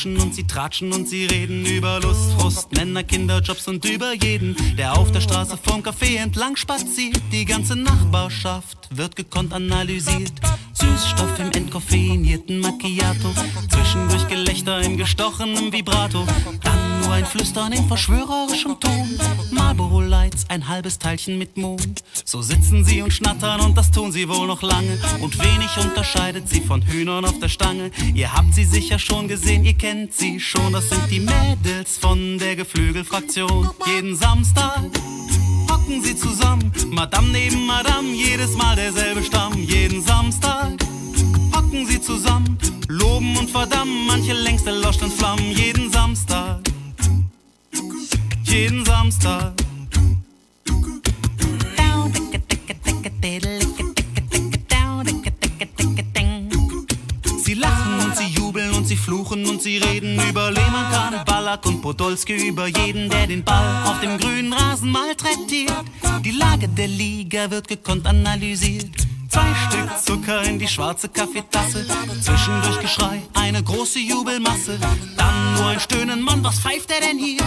[0.00, 4.14] knutschen und sie tratschen und sie reden über Lust, Frust, Männer, Kinder, Jobs und über
[4.14, 7.20] jeden, der auf der Straße vorm Café entlang spaziert.
[7.32, 10.32] Die ganze Nachbarschaft wird gekonnt analysiert.
[10.72, 13.34] Süßstoff im entkoffeinierten Macchiato,
[13.68, 16.26] zwischendurch Gelächter im gestochenen Vibrato,
[16.62, 19.18] dann nur ein Flüstern in verschwörerischem Ton.
[19.70, 22.02] Marlboro Lights, ein halbes Teilchen mit Mond.
[22.24, 24.98] So sitzen sie und schnattern und das tun sie wohl noch lange.
[25.20, 27.92] Und wenig unterscheidet sie von Hühnern auf der Stange.
[28.12, 30.72] Ihr habt sie sicher schon gesehen, ihr kennt sie schon.
[30.72, 33.70] Das sind die Mädels von der Geflügelfraktion.
[33.86, 34.90] Jeden Samstag
[35.70, 39.56] hocken sie zusammen, Madame neben Madame, jedes Mal derselbe Stamm.
[39.56, 40.84] Jeden Samstag
[41.54, 45.52] hocken sie zusammen, loben und verdammen, manche längst erloscht in Flammen.
[45.52, 46.58] Jeden Samstag,
[48.50, 49.52] jeden Samstag.
[57.44, 61.64] Sie lachen und sie jubeln und sie fluchen und sie reden über Lehmann, Kahn, Ballack
[61.66, 65.84] und Podolski, über jeden, der den Ball auf dem grünen Rasen malträtiert.
[66.24, 69.06] Die Lage der Liga wird gekonnt analysiert.
[69.30, 71.86] Zwei Stück Zucker in die schwarze Kaffeetasse,
[72.20, 74.78] zwischendurch Geschrei, eine große Jubelmasse.
[75.16, 77.42] Dann nur ein Stöhnen, Mann, was pfeift er denn hier?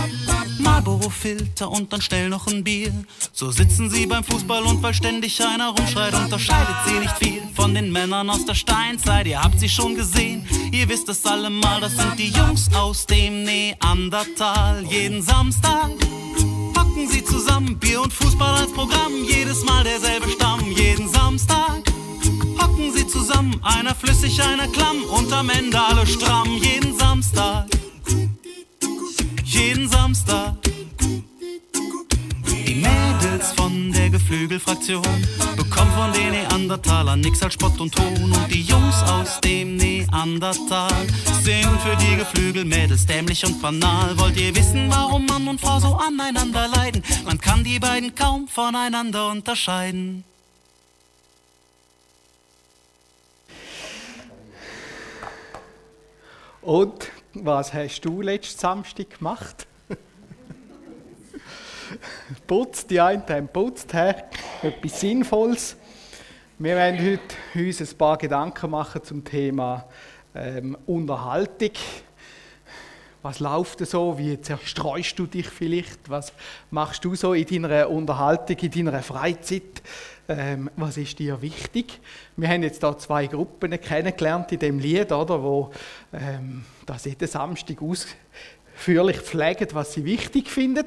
[0.59, 2.93] Marlboro-Filter und dann schnell noch ein Bier.
[3.33, 7.73] So sitzen sie beim Fußball und weil ständig einer rumschreit, unterscheidet sie nicht viel von
[7.73, 9.27] den Männern aus der Steinzeit.
[9.27, 13.43] Ihr habt sie schon gesehen, ihr wisst es allemal, das sind die Jungs aus dem
[13.43, 14.85] Neandertal.
[14.89, 15.91] Jeden Samstag
[16.93, 21.81] hocken sie zusammen, Bier und Fußball als Programm, jedes Mal derselbe Stamm, jeden Samstag
[22.61, 27.65] hocken sie zusammen, einer flüssig, einer klamm und am Ende alle stramm, jeden Samstag,
[29.43, 30.55] jeden Samstag.
[33.43, 35.03] Mädels von der Geflügelfraktion
[35.57, 38.31] bekommen von den Neandertalern nix als Spott und Ton.
[38.31, 40.91] Und die Jungs aus dem Neandertal
[41.41, 44.17] sind für die Geflügelmädels dämlich und banal.
[44.17, 47.03] Wollt ihr wissen, warum Mann und Frau so aneinander leiden?
[47.25, 50.23] Man kann die beiden kaum voneinander unterscheiden.
[56.61, 59.67] Und was hast du letzten Samstag gemacht?
[62.47, 64.29] Putzt, die einen haben putzt, her,
[64.61, 65.75] etwas Sinnvolles.
[66.59, 69.85] Wir werden heute uns ein paar Gedanken machen zum Thema
[70.35, 71.71] ähm, Unterhaltung.
[73.21, 74.17] Was läuft so?
[74.17, 76.09] Wie zerstreust du dich vielleicht?
[76.09, 76.33] Was
[76.71, 79.81] machst du so in deiner Unterhaltung, in deiner Freizeit?
[80.27, 81.99] Ähm, was ist dir wichtig?
[82.35, 85.71] Wir haben jetzt da zwei Gruppen kennengelernt in dem Lied, oder, wo
[86.13, 87.81] ähm, das jeden Samstag
[88.75, 90.85] ausführlich pflegen, was sie wichtig finden.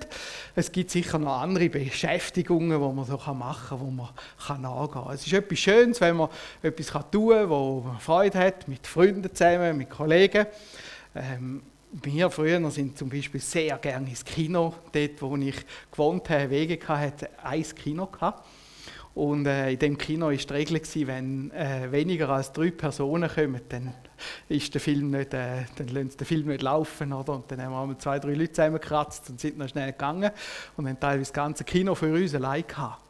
[0.54, 4.08] Es gibt sicher noch andere Beschäftigungen, die man so machen kann, wo man
[4.46, 5.14] kann nachgehen kann.
[5.14, 6.28] Es ist etwas Schönes, wenn man
[6.62, 10.46] etwas tun kann, wo man Freude hat, mit Freunden zusammen, mit Kollegen.
[11.14, 11.62] Ähm,
[12.02, 14.74] wir früher sind zum Beispiel sehr gerne ins Kino.
[14.92, 15.56] Dort, wo ich
[15.90, 18.46] gewohnt habe, Wege hatte, ein Kino gehabt.
[19.16, 23.30] Und äh, in dem Kino war die Regel, gewesen, wenn äh, weniger als drei Personen
[23.30, 23.94] kommen, dann
[24.46, 27.14] ist der Film nicht, äh, dann lassen sie den Film nicht laufen.
[27.14, 27.32] Oder?
[27.32, 30.30] Und dann haben wir einmal zwei, drei Leute zusammengekratzt und sind noch schnell gegangen
[30.76, 33.04] und haben teilweise das ganze Kino für uns allein gehabt.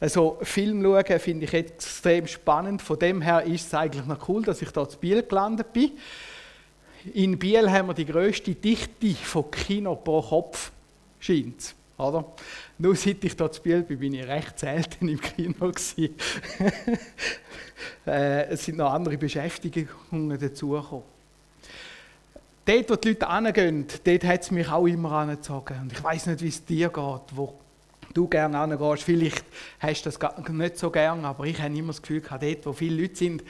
[0.00, 2.80] Also Film schauen finde ich extrem spannend.
[2.80, 5.90] Von dem her ist es eigentlich noch cool, dass ich hier in Biel gelandet bin.
[7.12, 10.72] In Biel haben wir die grösste Dichte von Kino pro Kopf,
[11.20, 12.24] scheint oder?
[12.78, 15.70] Nur seit ich hier zu Biel bin, bin ich recht selten im Kino
[18.06, 21.04] äh, es sind noch andere Beschäftigungen dazugekommen.
[22.64, 25.80] Dort, wo die Leute hingehen, dort hat es mich auch immer angezogen.
[25.80, 27.58] Und ich weiß nicht, wie es dir geht, wo
[28.14, 29.02] du gerne hingehst.
[29.02, 29.44] Vielleicht
[29.80, 33.02] hast du das nicht so gern, aber ich habe immer das Gefühl, dort, wo viele
[33.02, 33.42] Leute sind,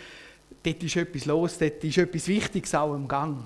[0.63, 3.45] dort ist etwas los, dort ist etwas Wichtiges auch im Gang.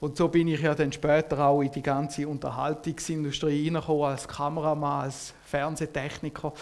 [0.00, 5.04] Und so bin ich ja dann später auch in die ganze Unterhaltungsindustrie hineingekommen, als Kameramann,
[5.04, 6.52] als Fernsehtechniker.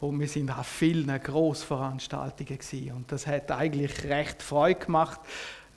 [0.00, 2.92] Und wir sind an vielen Grossveranstaltungen gewesen.
[2.92, 5.20] Und das hat eigentlich recht Freude gemacht.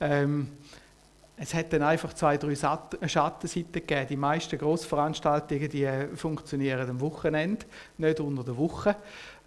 [0.00, 0.50] Ähm,
[1.36, 4.06] es hat dann einfach zwei, drei Schattenseiten gegeben.
[4.08, 7.66] Die meisten Grossveranstaltungen die funktionieren am Wochenende,
[7.98, 8.96] nicht unter der Woche.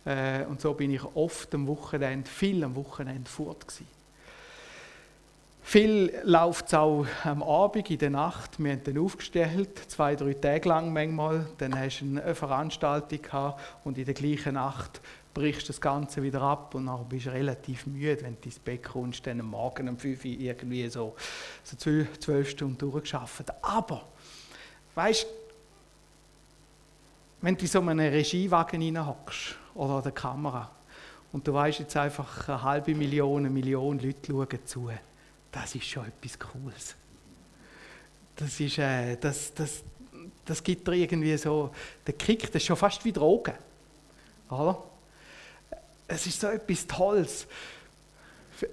[0.05, 3.96] Äh, und so bin ich oft am Wochenende, viel am Wochenende fort gewesen.
[5.69, 8.57] Viel läuft es auch am Abend, in der Nacht.
[8.57, 11.45] Wir haben den aufgestellt, zwei, drei Tage lang manchmal.
[11.57, 15.01] Dann hast du eine Veranstaltung gehabt und in der gleichen Nacht
[15.33, 18.81] brichst das Ganze wieder ab und dann bist du relativ müde, wenn du ins Bett
[18.81, 21.17] kommst, dann am Morgen um 5 Uhr irgendwie so,
[21.65, 23.51] so zwölf, zwölf Stunden durchgeschafft.
[23.61, 24.05] Aber,
[24.95, 25.27] weißt du,
[27.41, 30.71] wenn du in so einem Regiewagen reinhockst oder an der Kamera
[31.33, 34.89] und du weißt jetzt einfach, eine halbe Million, eine Million Leute schauen zu,
[35.51, 36.95] das ist schon etwas Cooles.
[38.35, 39.83] das ist, äh, das, das,
[40.45, 41.71] das gibt dir irgendwie so,
[42.05, 43.55] der Kick, das ist schon fast wie Drogen.
[44.49, 44.83] Oder?
[46.07, 47.47] Es ist so etwas Tolles.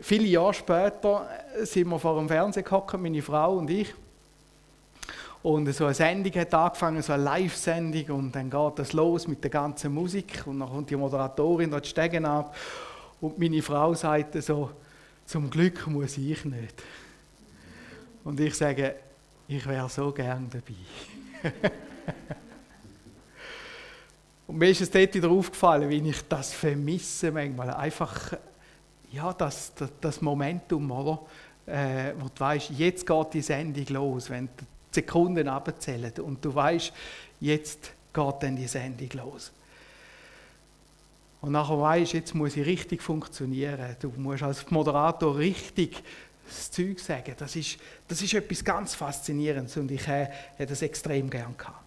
[0.00, 1.28] Viele Jahre später
[1.62, 3.92] sind wir vor dem Fernsehen gekommen, meine Frau und ich.
[5.42, 9.42] Und so eine Sendung hat angefangen, so eine Live-Sendung, und dann geht das los mit
[9.42, 10.42] der ganzen Musik.
[10.46, 12.56] Und dann kommt die Moderatorin dort Stegen ab.
[13.20, 14.70] Und meine Frau sagt so:
[15.26, 16.82] Zum Glück muss ich nicht.
[18.24, 18.96] Und ich sage:
[19.48, 21.52] Ich wäre so gern dabei.
[24.46, 27.70] und mir ist es dort wieder aufgefallen, wie ich das vermisse manchmal.
[27.70, 28.34] Einfach,
[29.10, 31.20] ja, das, das, das Momentum, oder?
[31.66, 34.28] Äh, wo du weißt, jetzt geht die Sendung los.
[34.28, 34.48] Wenn
[34.90, 36.92] Sekunden abzählen und du weißt,
[37.40, 39.52] jetzt geht dann die Sendung los.
[41.44, 43.96] Und nachher weißt jetzt muss ich richtig funktionieren.
[44.00, 46.02] Du musst als Moderator richtig
[46.46, 47.34] das Zeug sagen.
[47.36, 47.76] Das ist,
[48.08, 51.84] das ist etwas ganz Faszinierendes und ich äh, hätte das extrem gern gehabt.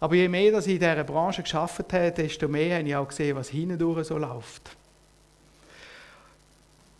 [0.00, 3.06] Aber je mehr dass ich in dieser Branche geschafft habe, desto mehr habe ich auch
[3.06, 4.76] gesehen, was hindurch so läuft.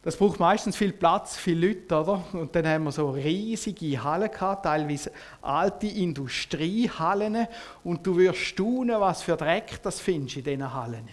[0.03, 2.25] Das braucht meistens viel Platz, viele Leute, oder?
[2.33, 5.13] Und dann haben wir so riesige Hallen gehabt, teilweise
[5.43, 7.47] alte Industriehallen.
[7.85, 11.07] Und du wirst staunen, was für Dreck das findest in diesen Hallen.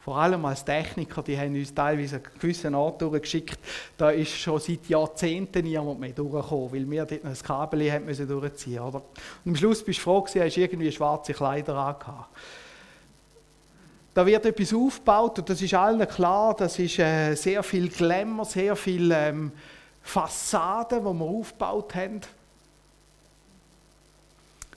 [0.00, 3.60] Vor allem als Techniker, die haben uns teilweise einen gewissen Ort durchgeschickt,
[3.96, 8.26] da ist schon seit Jahrzehnten niemand mehr durchgekommen, weil wir dort ein Kabel haben müssen
[8.26, 9.02] durchziehen oder?
[9.44, 12.34] Und am Schluss bist du froh gewesen, hast irgendwie schwarze Kleider angehabt.
[14.12, 18.44] Da wird etwas aufgebaut und das ist allen klar, das ist äh, sehr viel Glamour,
[18.44, 19.52] sehr viel ähm,
[20.02, 22.20] Fassaden, die wir aufgebaut haben.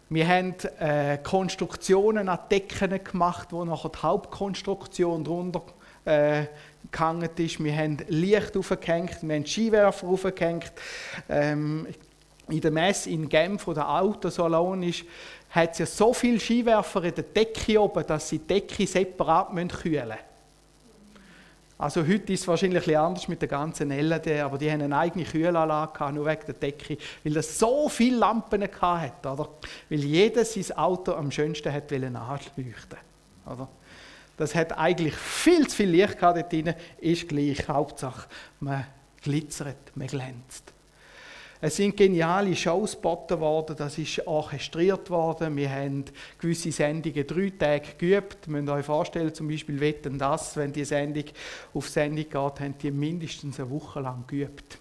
[0.09, 5.63] Wir haben äh, Konstruktionen an Decken gemacht, wo nachher die Hauptkonstruktion drunter
[6.05, 6.45] äh,
[6.91, 7.63] gehangen ist.
[7.63, 10.71] Wir haben Licht aufgehängt, wir haben Skiwerfer aufgehängt.
[11.27, 11.87] Ähm,
[12.49, 15.05] in der Messe in Genf, wo der Autosalon ist,
[15.53, 19.49] hat es ja so viele Skiwerfer in der Decke oben, dass sie die Decke separat
[19.81, 20.19] kühlen müssen.
[21.77, 24.97] Also heute ist es wahrscheinlich ein anders mit der ganzen LED, aber die haben eine
[24.97, 29.49] eigene Kühlanlage nur wegen der Decke, weil es so viele Lampen hat, oder?
[29.89, 32.97] Weil jedes sein Auto am schönsten hat anleuchten
[33.45, 33.67] oder?
[34.37, 37.67] Das hat eigentlich viel zu viel Licht gehabt dort drin, ist gleich.
[37.67, 38.27] Hauptsache,
[38.59, 38.85] man
[39.21, 40.72] glitzert, man glänzt.
[41.65, 45.55] Es sind geniale Shows geboten worden, das ist orchestriert worden.
[45.55, 46.03] Wir haben
[46.37, 48.47] gewisse Sendungen drei Tage geübt.
[48.47, 51.23] Ihr müsst euch vorstellen, zum Beispiel Wetten das, wenn die Sendung
[51.73, 54.77] auf Sendung geht, haben die mindestens eine Woche lang geübt.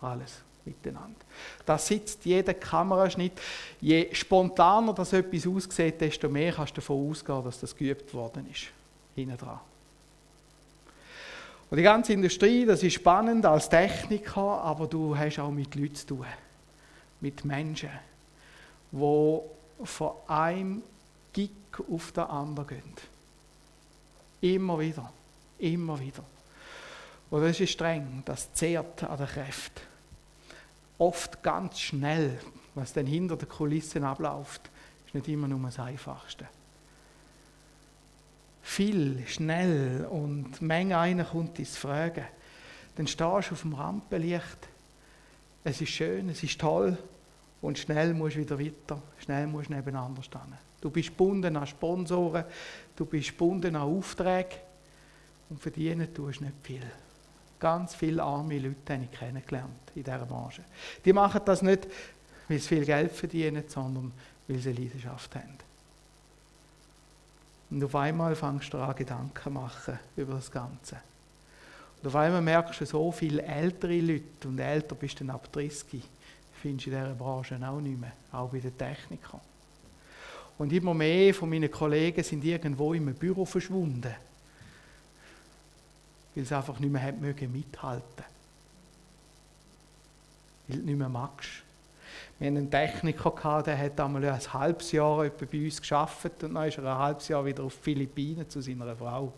[0.00, 1.20] Alles miteinander.
[1.64, 3.34] Da sitzt jeder Kameraschnitt.
[3.80, 8.50] Je spontaner das etwas aussieht, desto mehr kannst du davon ausgehen, dass das geübt worden
[8.50, 8.64] ist.
[9.14, 9.60] Hinten dran.
[11.68, 15.94] Und die ganze Industrie, das ist spannend als Techniker, aber du hast auch mit Leuten
[15.94, 16.26] zu tun.
[17.20, 17.90] Mit Menschen,
[18.92, 19.40] die
[19.84, 20.82] von einem
[21.32, 21.50] Gig
[21.90, 22.94] auf den anderen gehen.
[24.40, 25.12] Immer wieder.
[25.58, 26.22] Immer wieder.
[27.30, 29.82] Und das ist streng, das zehrt an der Kräfte.
[30.98, 32.38] Oft ganz schnell,
[32.74, 34.70] was dann hinter den Kulissen abläuft,
[35.06, 36.46] ist nicht immer nur das Einfachste
[38.66, 42.24] viel, schnell und Menge einer kommt ins Fragen,
[42.96, 44.68] dann stehst du auf dem Rampenlicht.
[45.62, 46.98] Es ist schön, es ist toll
[47.62, 50.58] und schnell musst du wieder weiter, schnell musst du nebeneinander stehen.
[50.80, 52.44] Du bist gebunden an Sponsoren,
[52.96, 54.56] du bist gebunden an Aufträge
[55.48, 56.82] und verdienen tust nicht viel.
[57.60, 60.64] Ganz viele arme Leute habe ich kennengelernt in dieser Branche.
[61.04, 61.86] Die machen das nicht,
[62.48, 64.12] weil sie viel Geld verdienen, sondern
[64.48, 65.65] weil sie Leidenschaft haben.
[67.70, 70.96] Und auf einmal fängst du an, Gedanken zu machen über das Ganze.
[72.00, 75.50] Und auf einmal merkst du, so viele ältere Leute, und älter bist du dann ab
[75.50, 76.02] 30,
[76.62, 79.40] findest du in dieser Branche auch nicht mehr, auch bei den Technikern.
[80.58, 84.14] Und immer mehr von meinen Kollegen sind irgendwo im Büro verschwunden,
[86.34, 88.24] weil sie einfach nicht mehr mithalten mithalten
[90.68, 91.65] Weil du nicht mehr magst.
[92.38, 96.54] Wir hatten einen Techniker, gehabt, der hat einmal ein halbes Jahr bei uns geschafft und
[96.54, 99.32] dann ist er ein halbes Jahr wieder auf die Philippinen zu seiner Frau.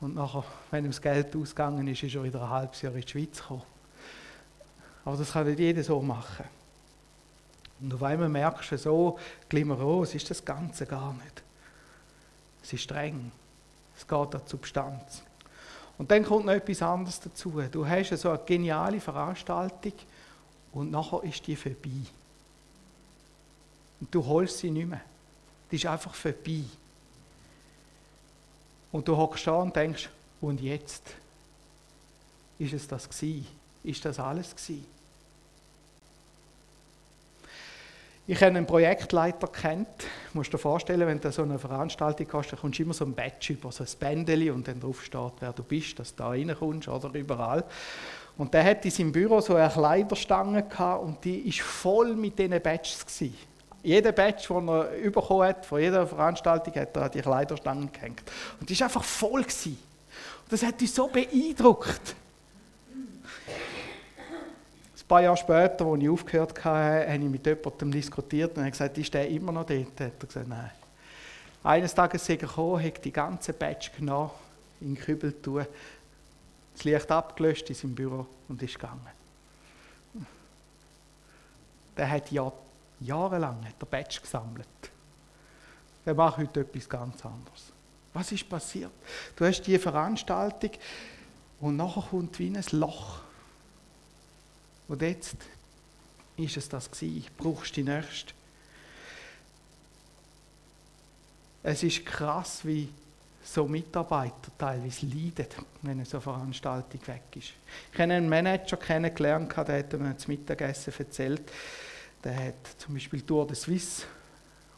[0.00, 3.00] Und nachher, wenn ihm das Geld ausgegangen ist, ist er wieder ein halbes Jahr in
[3.00, 3.62] die Schweiz gekommen.
[5.04, 6.44] Aber das kann nicht jeder so machen.
[7.80, 9.18] Und auf einmal merkst du so,
[9.48, 11.42] glimmeros ist das Ganze gar nicht.
[12.62, 13.32] Es ist streng.
[13.96, 15.22] Es geht an die Substanz.
[15.98, 17.60] Und dann kommt noch etwas anderes dazu.
[17.70, 19.94] Du hast so eine geniale Veranstaltung
[20.72, 22.06] und nachher ist die vorbei.
[24.00, 25.02] Und du holst sie nicht mehr.
[25.70, 26.64] Die ist einfach vorbei.
[28.92, 30.08] Und du hockst da und denkst,
[30.40, 31.02] und jetzt?
[32.58, 33.46] Ist es das gewesen?
[33.84, 34.86] Ist das alles gewesen?
[38.26, 39.88] Ich habe einen Projektleiter kennt.
[40.32, 43.04] Du musst dir vorstellen, wenn du so eine Veranstaltung hast, dann kommst du immer so
[43.04, 46.22] ein Badge über, so ein Bändeli und dann drauf steht, wer du bist, dass du
[46.22, 47.64] da reinkommst oder überall.
[48.38, 52.38] Und der hat in seinem Büro so eine Kleiderstange gehabt und die ist voll mit
[52.38, 53.36] diesen Badges gewesen.
[53.82, 58.22] Jeder Badge, den er bekommen hat, von jeder Veranstaltung, hat er an die Kleiderstange gehängt.
[58.60, 59.78] Und die ist einfach voll gewesen.
[60.44, 62.14] Und das hat uns so beeindruckt
[65.10, 68.96] paar Jahre später, als ich aufgehört hatte, habe ich mit jemandem diskutiert und habe gesagt,
[68.96, 70.00] ist der immer noch dort?
[70.00, 70.70] Hat er gesagt, nein.
[71.64, 74.30] Eines Tages ist er gekommen, hat die ganze Badge genommen,
[74.80, 75.66] in den Kübel tun,
[76.74, 79.04] das Licht abgelöscht in seinem Büro und ist gegangen.
[81.96, 82.52] Der hat Jahr,
[83.00, 84.66] jahrelang hat der Badge gesammelt.
[86.04, 87.72] Der macht heute etwas ganz anderes.
[88.12, 88.92] Was ist passiert?
[89.36, 90.70] Du hast die Veranstaltung
[91.60, 93.20] und nachher kommt wie ein Loch
[94.88, 95.36] und jetzt
[96.36, 97.26] ist es das gewesen.
[97.36, 98.32] Brauchst die nächste.
[101.62, 102.88] Es ist krass, wie
[103.44, 105.46] so Mitarbeiter teilweise leiden,
[105.82, 107.52] wenn eine so Veranstaltung weg ist.
[107.92, 111.50] Ich habe einen Manager kennengelernt, der hat mir zum Mittagessen erzählt,
[112.24, 114.04] der hat zum Beispiel Tour de Suisse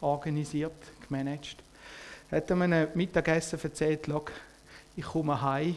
[0.01, 0.73] organisiert,
[1.07, 1.57] gemanagt.
[2.29, 4.07] Er hat mir ein Mittagessen erzählt,
[4.95, 5.75] ich komme heim,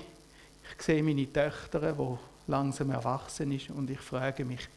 [0.76, 4.68] ich sehe meine Töchter, die langsam erwachsen ist und ich frage mich,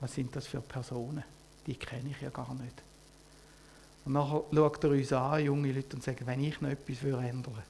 [0.00, 1.24] was sind das für Personen?
[1.66, 2.82] Die kenne ich ja gar nicht.
[4.04, 7.46] Und nachher schaut er uns an, junge Leute, und sagt, wenn ich noch etwas ändern
[7.46, 7.62] würde,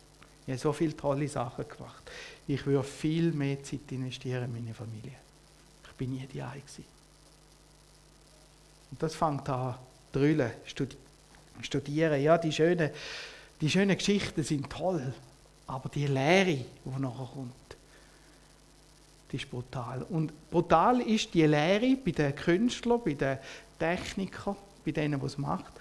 [0.46, 2.10] ich habe so viele tolle Sachen gemacht,
[2.46, 5.16] ich würde viel mehr Zeit investieren in meine Familie.
[5.86, 6.62] Ich bin nie die Eine
[8.94, 9.74] Und das fängt an,
[10.12, 10.52] drüllen,
[11.60, 12.22] studieren.
[12.22, 12.90] Ja, die schönen,
[13.60, 15.12] die schönen Geschichten sind toll,
[15.66, 17.76] aber die Lehre, die nachher kommt,
[19.32, 20.02] die ist brutal.
[20.02, 23.38] Und brutal ist die Lehre bei den Künstlern, bei den
[23.80, 25.72] Technikern, bei denen, die es macht,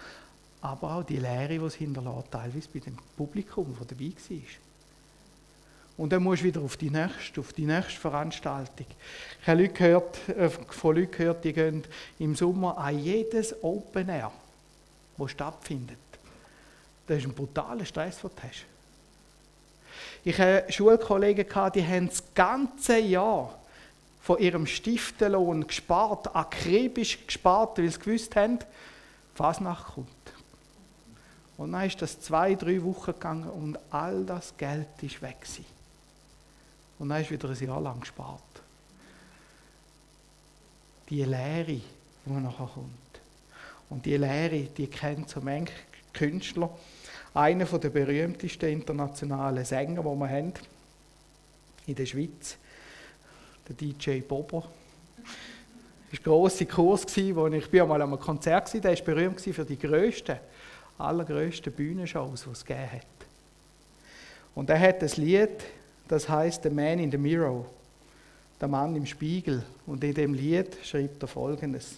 [0.62, 4.38] aber auch die Lehre, die es hinterlässt, teilweise bei dem Publikum, das dabei war.
[5.96, 8.88] Und dann musst du wieder auf die nächste, auf die nächste Veranstaltung.
[9.42, 11.84] Ich habe Leute gehört, äh, von Leuten gehört, die gehen
[12.20, 14.32] im Sommer an jedes Open Air,
[15.18, 15.98] das stattfindet.
[17.06, 18.66] Das ist ein brutaler Stress, den du hast.
[20.24, 21.46] Ich hatte Schulkollegen,
[21.76, 23.60] die haben das ganze Jahr
[24.22, 28.60] von ihrem Stiftenlohn gespart, akribisch gespart, weil sie gewusst haben,
[29.36, 30.08] was nachkommt.
[31.58, 35.42] Und dann ist das zwei, drei Wochen gegangen und all das Geld ist weg.
[35.42, 35.73] Gewesen.
[37.04, 38.42] Und dann ist wieder ein Jahr lang gespart.
[41.10, 42.88] Die Lehre, die nachher kommt.
[43.90, 45.74] Und die Lehre, die kennt so manche
[46.14, 46.70] Künstler,
[47.34, 50.54] einer der berühmtesten internationalen Sänger, die wir haben
[51.88, 52.56] in der Schweiz,
[53.68, 54.64] der DJ Bobo.
[54.64, 55.28] Das war
[56.14, 57.06] ein grosser Kurs,
[57.36, 60.38] wo ich, ich bin einmal an einem Konzert war, der war berühmt für die grössten,
[60.98, 63.28] allergrößten Bühnenshows, die es gegeben hat.
[64.56, 65.66] Und er hat ein Lied,
[66.08, 67.66] das heißt The Man in the Mirror,
[68.60, 69.64] der Mann im Spiegel.
[69.86, 71.98] Und in dem Lied schreibt er folgendes.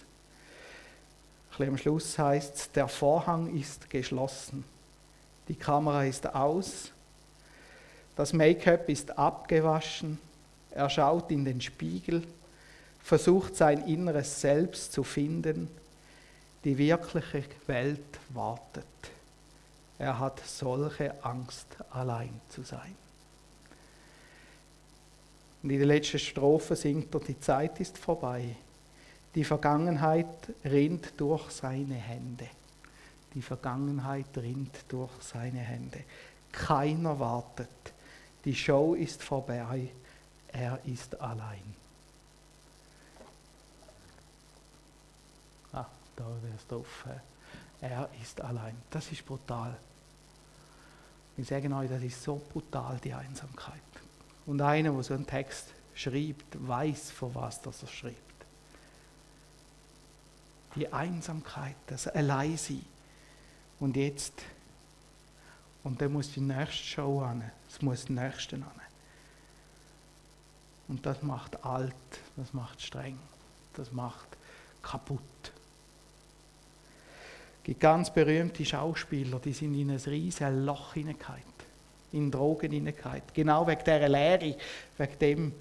[1.58, 4.64] Am Schluss heißt es, der Vorhang ist geschlossen.
[5.48, 6.92] Die Kamera ist aus.
[8.14, 10.18] Das Make-up ist abgewaschen.
[10.70, 12.22] Er schaut in den Spiegel,
[13.02, 15.68] versucht sein inneres Selbst zu finden.
[16.64, 18.84] Die wirkliche Welt wartet.
[19.98, 22.94] Er hat solche Angst, allein zu sein.
[25.66, 28.54] Und in der letzten Strophe singt er, die Zeit ist vorbei.
[29.34, 32.48] Die Vergangenheit rinnt durch seine Hände.
[33.34, 36.04] Die Vergangenheit rinnt durch seine Hände.
[36.52, 37.68] Keiner wartet.
[38.44, 39.88] Die Show ist vorbei.
[40.52, 41.74] Er ist allein.
[45.72, 47.06] Ah, da es drauf.
[47.80, 48.76] Er ist allein.
[48.88, 49.76] Das ist brutal.
[51.36, 53.82] Ich sage euch, das ist so brutal, die Einsamkeit.
[54.46, 58.16] Und einer, der so einen Text schreibt, weiß, vor was das er schreibt.
[60.76, 62.84] Die Einsamkeit, das Alleinsein.
[63.80, 64.42] Und jetzt,
[65.82, 68.80] und dann muss die nächste Show an, es muss die nächste an.
[70.88, 71.94] Und das macht alt,
[72.36, 73.18] das macht streng,
[73.74, 74.28] das macht
[74.82, 75.20] kaputt.
[77.58, 81.55] Es gibt ganz berühmte Schauspieler, die sind in ein riesiges Loch hineingehalten,
[82.12, 83.28] in Drogen hineingehalten.
[83.34, 84.56] Genau wegen dieser Lehre,
[84.98, 85.52] wegen dem,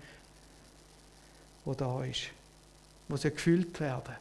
[1.66, 2.24] was da ist.
[3.08, 4.16] Wo sie gefühlt werden,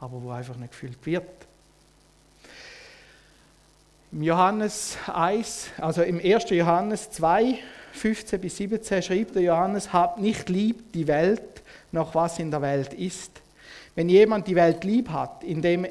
[0.00, 1.46] aber wo einfach nicht gefühlt wird.
[4.10, 6.48] Im Johannes 1, also im 1.
[6.50, 7.58] Johannes 2,
[7.92, 12.62] 15 bis 17 schreibt der Johannes, habt nicht lieb die Welt, noch was in der
[12.62, 13.42] Welt ist.
[13.94, 15.86] Wenn jemand die Welt lieb hat, indem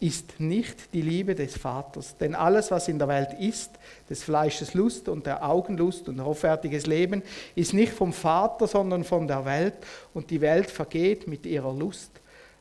[0.00, 2.16] ist nicht die Liebe des Vaters.
[2.16, 3.70] Denn alles, was in der Welt ist,
[4.08, 7.22] des Fleisches Lust und der Augenlust und hoffärtiges Leben,
[7.54, 9.74] ist nicht vom Vater, sondern von der Welt.
[10.14, 12.10] Und die Welt vergeht mit ihrer Lust.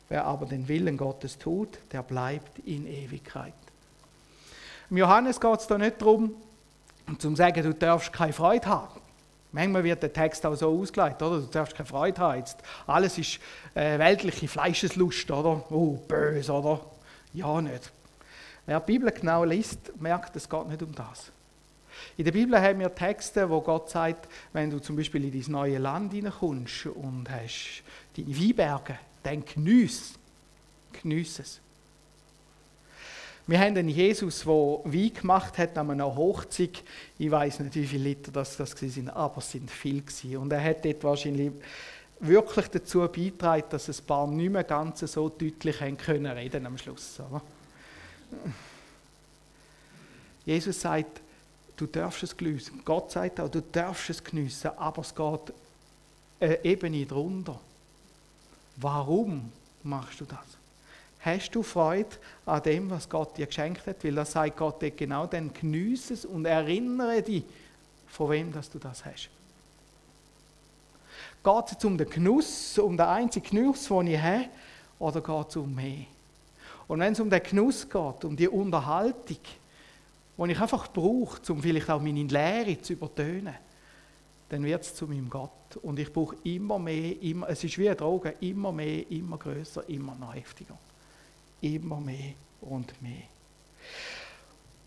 [0.10, 3.54] Wer aber den Willen Gottes tut, der bleibt in Ewigkeit.
[4.90, 6.34] Im Johannes geht es da nicht darum,
[7.20, 9.00] zu sagen, du darfst keine Freude haben.
[9.52, 11.40] Manchmal wird der Text auch so ausgelegt, oder?
[11.40, 12.40] Du darfst keine Freude haben.
[12.40, 13.40] Jetzt, alles ist
[13.74, 15.64] äh, weltliche Fleischeslust, oder?
[15.72, 16.82] Oh, böse, oder?
[17.34, 17.92] Ja, nicht.
[18.66, 21.32] Wer die Bibel genau liest, merkt, es geht nicht um das.
[22.18, 25.52] In der Bibel haben wir Texte, wo Gott sagt, wenn du zum Beispiel in dein
[25.52, 27.84] neue Land hineinkommst und hast
[28.16, 30.14] deine Weinberge, dann geniess,
[30.92, 31.62] geniess es.
[33.48, 36.84] Wir haben einen Jesus, der Wein gemacht hat an einer Hochzeit.
[37.18, 40.40] Ich weiß nicht, wie viele Liter das, das waren, aber es sind viele.
[40.40, 41.52] Und er hat dort wahrscheinlich
[42.20, 46.78] wirklich dazu beitragen, dass ein paar nicht mehr ganz so deutlich haben können reden am
[46.78, 47.20] Schluss.
[47.20, 47.42] Oder?
[50.46, 51.22] Jesus sagt,
[51.78, 52.82] du darfst es geniessen.
[52.84, 55.54] Gott sagt auch, du darfst es geniessen, aber es geht
[56.40, 57.60] eine Ebene drunter.
[58.76, 59.52] Warum
[59.84, 60.40] machst du das?
[61.20, 62.10] Hast du Freude
[62.46, 64.04] an dem, was Gott dir geschenkt hat?
[64.04, 67.44] Weil das sagt Gott dir genau, dann geniesse es und erinnere dich,
[68.08, 69.30] von wem dass du das hast.
[71.44, 74.46] Geht es um den Genuss, um den einzigen Genuss, den ich habe,
[75.00, 76.06] oder geht es um mehr?
[76.88, 79.38] Und wenn es um den Genuss geht, um die Unterhaltung,
[80.38, 83.56] die ich einfach brauche, um vielleicht auch meine Lehre zu übertönen,
[84.50, 85.52] dann wird es zu meinem Gott.
[85.84, 89.88] Und ich brauche immer mehr, immer, es ist wie eine Droge, immer mehr, immer größer,
[89.88, 90.78] immer noch heftiger.
[91.62, 93.24] Immer mehr und mehr.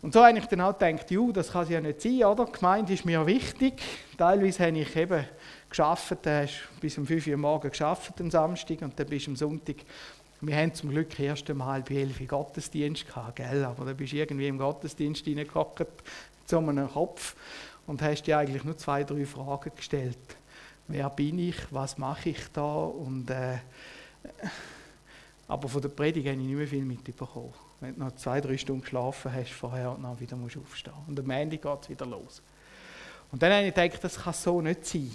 [0.01, 2.45] Und so habe ich dann auch gedacht, das kann es ja nicht sein, oder?
[2.45, 3.81] Gemeinde ist mir wichtig.
[4.17, 5.25] Teilweise habe ich eben
[5.73, 9.31] geschafft, da hast bis um 5 Uhr morgens geschafft am Samstag und dann bist du
[9.31, 9.77] am Sonntag.
[10.39, 13.63] Wir haben zum Glück erst einmal halb elf Gottesdienst gehabt, gell?
[13.65, 15.87] aber da bist du irgendwie im Gottesdienst reingehockt,
[16.45, 17.35] zu einem Kopf
[17.87, 20.17] und hast dir eigentlich nur zwei, drei Fragen gestellt.
[20.87, 23.57] Wer bin ich, was mache ich da und äh,
[25.47, 27.53] aber von der Predigt habe ich nicht mehr viel mitbekommen.
[27.79, 30.93] Wenn du noch zwei, drei Stunden geschlafen hast vorher und dann wieder musst aufstehen.
[31.07, 32.41] Und am Ende geht es wieder los.
[33.31, 35.11] Und dann habe ich gedacht, das kann so nicht sein.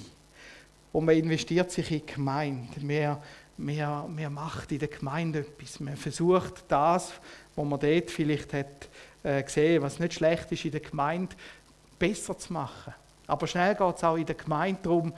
[0.92, 2.81] Und man investiert sich in die Gemeinde.
[2.81, 3.18] Man,
[3.57, 5.81] man, man macht in der Gemeinde etwas.
[5.81, 7.12] Man versucht das,
[7.55, 8.88] was man dort vielleicht hat
[9.22, 11.35] äh, gesehen, was nicht schlecht ist in der Gemeinde,
[11.98, 12.94] besser zu machen.
[13.27, 15.12] Aber schnell geht es auch in der Gemeinde darum,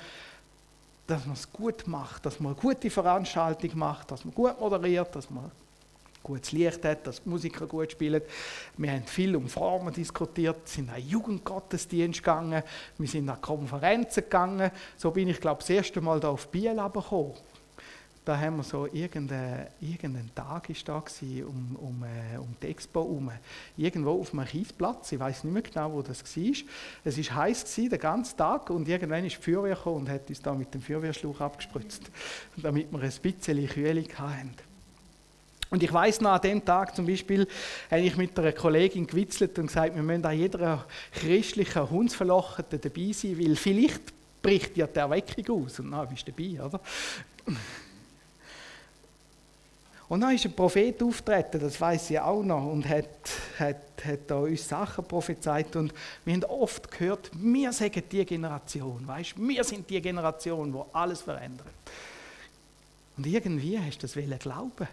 [1.06, 5.14] dass man es gut macht, dass man eine gute Veranstaltung macht, dass man gut moderiert,
[5.14, 5.50] dass man
[6.22, 8.22] gutes Licht hat, dass die Musiker gut spielen.
[8.76, 12.62] Wir haben viel um Formen diskutiert, sind an Jugendgottesdienst gegangen,
[12.98, 14.70] wir sind an Konferenzen gegangen.
[14.96, 17.34] So bin ich, glaube ich, das erste Mal da auf Biel gekommen.
[18.22, 22.66] Da haben wir so irgendeinen irgendein Tag ist da gewesen, um, um, äh, um die
[22.66, 23.30] Expo herum.
[23.78, 26.52] Irgendwo auf einem Kiesplatz, ich weiß nicht mehr genau, wo das war.
[27.02, 30.42] Es war heiß gewesen, den ganzen Tag und irgendwann ist die Feuerwehr und hat uns
[30.42, 32.10] da mit dem Feuerwehrschlauch abgespritzt,
[32.58, 34.69] damit wir ein bisschen Kühlung hatten.
[35.70, 37.46] Und ich weiß noch, an dem Tag zum Beispiel,
[37.90, 43.12] habe ich mit einer Kollegin gewitzelt und gesagt, wir müssen an jeder christlichen Hundsverlocheten dabei
[43.12, 44.02] sein, weil vielleicht
[44.42, 45.78] bricht ja der Erweckung aus.
[45.78, 46.80] Und dann bist du dabei, oder?
[50.08, 53.06] Und dann ist ein Prophet auftreten, das weiß ich auch noch, und hat,
[53.60, 55.76] hat, hat da uns Sachen prophezeit.
[55.76, 60.80] Und wir haben oft gehört, wir sagen die Generation, weißt, wir sind die Generation, die
[60.92, 61.68] alles verändert.
[63.16, 64.88] Und irgendwie hast du das glauben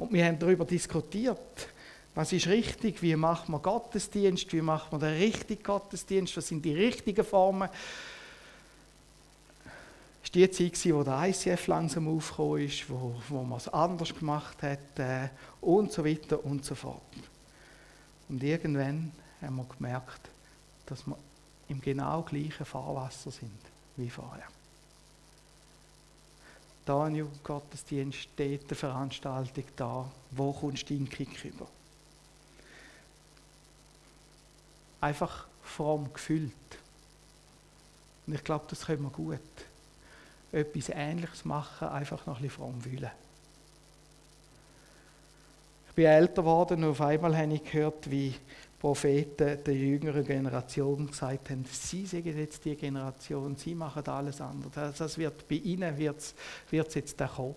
[0.00, 1.68] und wir haben darüber diskutiert,
[2.14, 6.64] was ist richtig, wie macht man Gottesdienst, wie macht man den richtigen Gottesdienst, was sind
[6.64, 7.68] die richtigen Formen.
[10.24, 14.14] Es war die Zeit, wo der ICF langsam aufgekommen ist, wo, wo man es anders
[14.14, 15.28] gemacht hat äh,
[15.60, 17.02] und so weiter und so fort.
[18.30, 20.30] Und irgendwann haben wir gemerkt,
[20.86, 21.16] dass wir
[21.68, 23.52] im genau gleichen Fahrwasser sind
[23.96, 24.48] wie vorher
[26.84, 31.66] da ein Jugendgottesdienst, dort eine Veranstaltung, da, wo kommst du in den Kick über?
[35.00, 36.52] Einfach fromm gefüllt.
[38.26, 39.40] Und ich glaube, das können wir gut.
[40.52, 43.10] Etwas Ähnliches machen, einfach noch ein bisschen fromm wühlen.
[45.88, 48.34] Ich bin älter geworden und auf einmal habe ich gehört, wie
[48.80, 54.96] Propheten der jüngeren Generation gesagt haben, sie sind jetzt die Generation, sie machen alles anders.
[54.96, 57.54] Das wird, bei ihnen wird es jetzt kommen.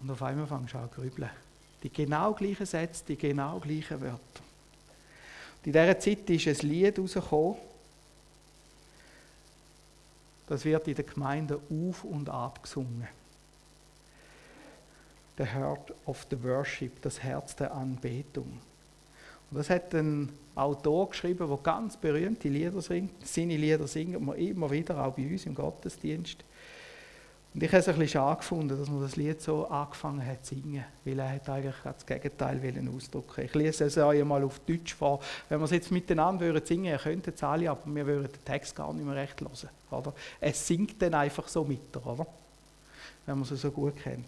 [0.00, 1.30] Und auf einmal fangst du an zu grübeln.
[1.82, 4.42] Die genau gleichen Sätze, die genau gleichen Wörter.
[5.58, 7.56] Und in dieser Zeit ist ein Lied rausgekommen,
[10.46, 13.08] das wird in der Gemeinde auf und ab gesungen.
[15.36, 18.60] the heart of the worship, das Herz der Anbetung.
[19.50, 23.26] Und das hat ein Autor geschrieben, der ganz berühmte Lieder singt.
[23.26, 26.44] Seine Lieder singen wir immer wieder, auch bei uns im Gottesdienst.
[27.54, 30.44] Und ich habe es ein bisschen schade gefunden, dass man das Lied so angefangen hat
[30.44, 32.60] zu singen, weil er hat eigentlich das Gegenteil
[32.92, 35.20] ausdrücken Ich lese es euch mal auf Deutsch vor.
[35.48, 38.44] Wenn wir es jetzt miteinander würden singen, ihr könntet es alle, aber wir würden den
[38.44, 39.70] Text gar nicht mehr recht hören.
[39.92, 40.12] Oder?
[40.40, 42.26] Es singt dann einfach so mit, oder?
[43.24, 44.26] Wenn man es so gut kennt.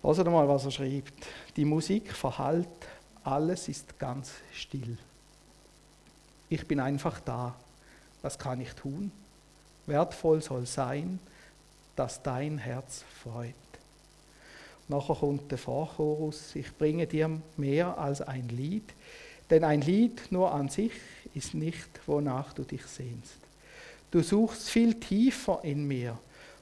[0.00, 1.26] Hört mal, was er schreibt.
[1.56, 2.68] Die Musik verhallt,
[3.26, 4.96] alles ist ganz still.
[6.48, 7.54] Ich bin einfach da.
[8.22, 9.10] Was kann ich tun?
[9.86, 11.18] Wertvoll soll sein,
[11.96, 13.54] dass dein Herz freut.
[14.88, 18.94] Nachher kommt der Vorchorus, ich bringe dir mehr als ein Lied,
[19.50, 20.92] denn ein Lied nur an sich
[21.34, 23.38] ist nicht, wonach du dich sehnst.
[24.12, 26.16] Du suchst viel tiefer in mir,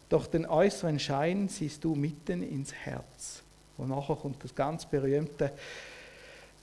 [0.08, 3.42] doch den äußeren Schein siehst du mitten ins Herz.
[3.76, 5.52] Und nachher kommt das ganz berühmte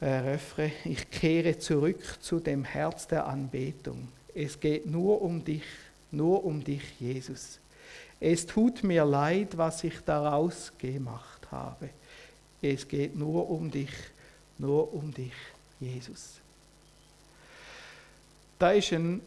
[0.01, 4.09] äh, Refrain, ich kehre zurück zu dem Herz der Anbetung.
[4.33, 5.63] Es geht nur um dich,
[6.11, 7.59] nur um dich, Jesus.
[8.19, 11.89] Es tut mir leid, was ich daraus gemacht habe.
[12.61, 13.93] Es geht nur um dich,
[14.57, 15.33] nur um dich,
[15.79, 16.35] Jesus.
[18.59, 19.21] Da ist ein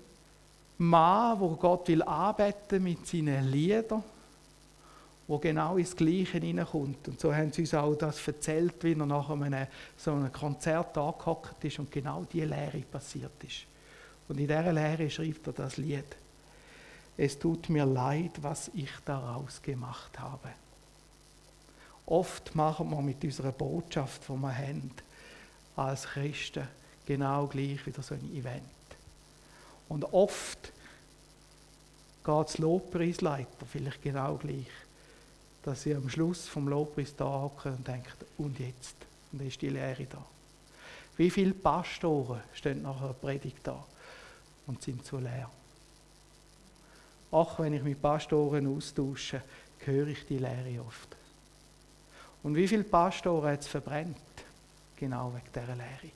[0.78, 4.04] Mann, wo Gott will arbeiten mit seinen Liedern,
[5.26, 7.08] wo genau ins Gleiche hineinkommt.
[7.08, 10.96] Und so haben sie uns auch das erzählt, wie er nach einem, so einem Konzert
[10.98, 13.66] angehockt ist und genau diese Lehre passiert ist.
[14.28, 16.16] Und in dieser Lehre schreibt er das Lied
[17.16, 20.48] es tut mir leid, was ich daraus gemacht habe.
[22.06, 24.90] Oft machen wir mit unserer Botschaft, die wir haben,
[25.76, 26.68] als Christen
[27.06, 28.62] genau gleich wieder so ein Event.
[29.88, 30.72] Und oft
[32.24, 34.66] geht das Lobpreisleiter vielleicht genau gleich,
[35.64, 38.96] dass sie am Schluss vom Lobpreis da hocken und denken, und jetzt?
[39.32, 40.24] Und dann ist die Lehre da.
[41.16, 43.82] Wie viele Pastoren stehen nach einer Predigt da
[44.66, 45.50] und sind zu leer?
[47.32, 49.42] Ach, wenn ich mit Pastoren austausche,
[49.78, 51.16] höre ich die Lehre oft.
[52.42, 54.18] Und wie viele Pastoren hat es verbrennt?
[54.96, 56.12] Genau wegen dieser Lehre.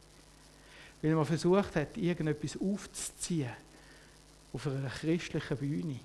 [1.00, 3.50] Weil man versucht hat, irgendetwas aufzuziehen
[4.52, 6.00] auf einer christlichen Bühne.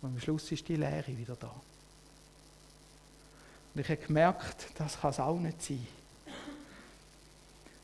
[0.00, 1.54] Und am Schluss ist die Lehre wieder da.
[3.74, 5.86] Und ich habe gemerkt, das kann es auch nicht sein.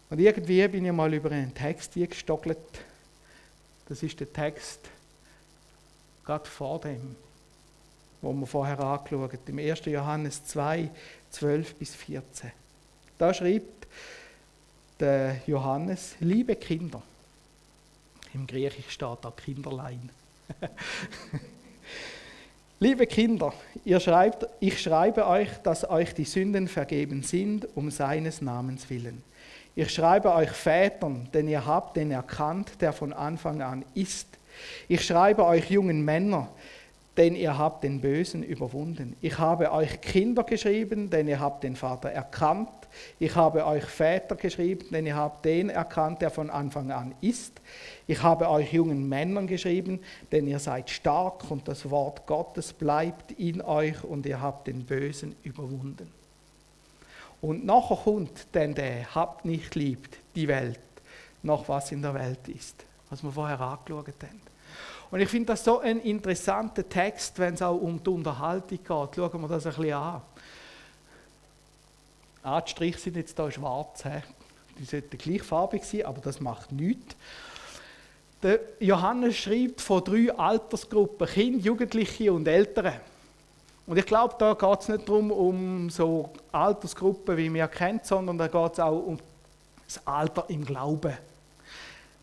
[0.09, 2.59] Und irgendwie bin ich mal über einen Text gestockelt.
[3.88, 4.81] Das ist der Text
[6.24, 7.16] gerade vor dem,
[8.22, 9.85] wo wir vorher angeschaut haben, im 1.
[9.87, 10.90] Johannes 2,
[11.31, 12.53] 12 bis 14.
[13.18, 13.87] Da schreibt
[15.00, 17.03] der Johannes, liebe Kinder,
[18.33, 20.11] im Griechisch steht da Kinderlein.
[22.81, 23.53] liebe Kinder,
[23.85, 29.23] ihr schreibt, ich schreibe euch, dass euch die Sünden vergeben sind, um seines Namens willen.
[29.77, 34.27] Ich schreibe euch Vätern, denn ihr habt den erkannt, der von Anfang an ist.
[34.88, 36.49] Ich schreibe euch jungen Männer,
[37.16, 39.14] denn ihr habt den Bösen überwunden.
[39.21, 42.71] Ich habe euch Kinder geschrieben, denn ihr habt den Vater erkannt.
[43.18, 47.61] Ich habe euch Väter geschrieben, denn ihr habt den erkannt, der von Anfang an ist.
[48.07, 50.00] Ich habe euch jungen Männern geschrieben,
[50.33, 54.85] denn ihr seid stark und das Wort Gottes bleibt in euch und ihr habt den
[54.85, 56.12] Bösen überwunden.
[57.40, 60.81] Und nachher kommt denn der, habt nicht liebt die Welt,
[61.42, 64.40] noch was in der Welt ist, was wir vorher angeschaut haben.
[65.11, 68.88] Und ich finde das so ein interessanter Text, wenn es auch um die Unterhaltung geht.
[68.88, 70.22] Schauen wir das ein bisschen an.
[72.42, 74.05] Ah, die Striche sind jetzt hier schwarz.
[74.05, 74.22] He?
[74.79, 77.14] Die sollten gleichfarbig sein, aber das macht nichts.
[78.42, 82.94] Der Johannes schreibt von drei Altersgruppen, Kinder, Jugendliche und Ältere.
[83.87, 88.38] Und ich glaube, da geht es nicht darum, um so Altersgruppen, wie wir kennt, sondern
[88.38, 89.18] da geht es auch um
[89.87, 91.18] das Alter im Glauben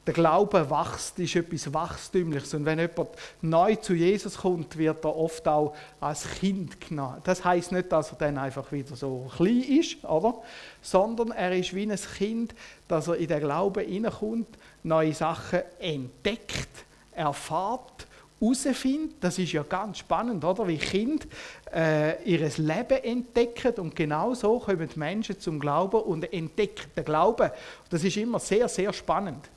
[0.08, 2.54] der Glaube wächst, ist etwas Wachstümliches.
[2.54, 3.10] Und wenn jemand
[3.42, 7.22] neu zu Jesus kommt, wird er oft auch als Kind genannt.
[7.26, 10.42] Das heißt nicht, dass er dann einfach wieder so klein ist, oder?
[10.82, 12.56] sondern er ist wie ein Kind,
[12.88, 14.48] dass er in den Glauben hineinkommt,
[14.84, 16.70] neue Sachen entdeckt,
[17.12, 18.08] erfahrt,
[18.40, 19.18] herausfindet.
[19.20, 20.68] Das ist ja ganz spannend, oder?
[20.68, 21.26] wie Kinder
[21.74, 27.04] äh, ihr Leben entdecken und genau so kommen die Menschen zum Glauben und entdecken den
[27.04, 27.52] Glauben.
[27.90, 29.50] Das ist immer sehr, sehr spannend.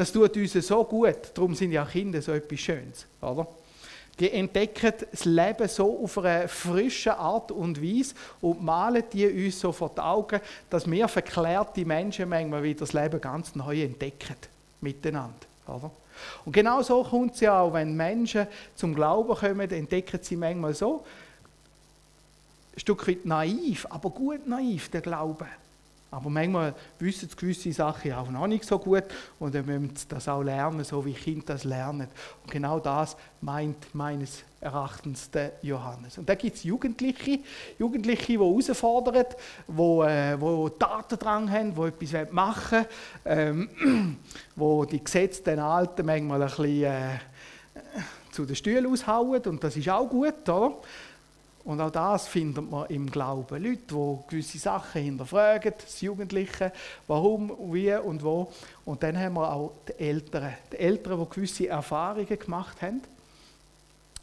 [0.00, 3.46] Das tut uns so gut, darum sind ja Kinder so etwas Schönes, oder?
[4.18, 9.60] Die entdecken das Leben so auf eine frische Art und Weise und malen die uns
[9.60, 14.36] so vor die Augen, dass wir verklärte Menschen manchmal wieder das Leben ganz neu entdecken.
[14.80, 15.34] Miteinander.
[15.66, 15.90] Oder?
[16.46, 20.72] Und genau so kommt es ja auch, wenn Menschen zum Glauben kommen, entdecken sie manchmal
[20.72, 21.04] so,
[22.74, 25.46] ein Stück weit naiv, aber gut naiv, der Glaube.
[26.10, 29.04] Aber manchmal wissen sie gewisse Sachen auch noch nicht so gut
[29.38, 32.08] und dann müssen sie das auch lernen, so wie Kinder das lernen.
[32.42, 36.18] Und genau das meint meines Erachtens der Johannes.
[36.18, 37.38] Und da gibt es Jugendliche,
[37.78, 39.24] Jugendliche, die herausfordern,
[39.68, 42.86] die, äh, die Tatendrang haben, die etwas machen
[43.24, 44.18] wollen, ähm,
[44.56, 47.18] wo die Gesetze den Alten manchmal ein bisschen äh,
[48.32, 50.74] zu den Stühlen aushauen und das ist auch gut, oder?
[51.64, 53.62] Und auch das findet man im Glauben.
[53.62, 56.72] Leute, die gewisse Sachen hinterfragen, das Jugendliche,
[57.06, 58.50] warum, wie und wo.
[58.84, 60.54] Und dann haben wir auch die Älteren.
[60.72, 63.02] Die Älteren, die gewisse Erfahrungen gemacht haben,